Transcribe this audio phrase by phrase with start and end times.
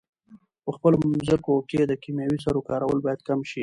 [0.63, 3.59] په خپلو مځکو کې د کیمیاوي سرو کارول باید کم شي.